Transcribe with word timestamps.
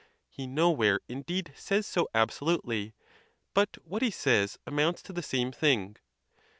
He 0.27 0.47
nowhere, 0.47 0.99
in 1.07 1.21
deed, 1.21 1.53
says 1.55 1.85
so 1.85 2.09
absolutely; 2.15 2.95
but 3.53 3.77
what 3.83 4.01
he 4.01 4.09
says 4.09 4.57
amounts 4.65 5.03
to 5.03 5.13
the 5.13 5.21
same 5.21 5.51
thing. 5.51 5.95